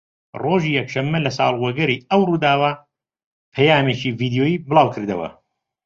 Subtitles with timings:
[0.43, 2.71] ڕۆژی یەکشەمە لە ساڵوەگەڕی ئەو ڕووداوە
[3.53, 5.29] پەیامێکی ڤیدۆیی بڵاوکردەوە